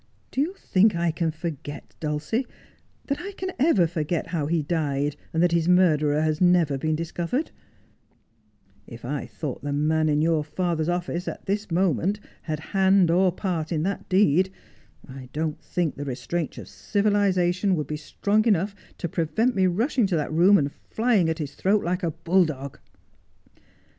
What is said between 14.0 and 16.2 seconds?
deed, I don't think the